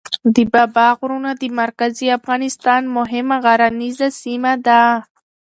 [0.35, 4.81] د بابا غرونه د مرکزي افغانستان مهمه غرنیزه سیمه ده.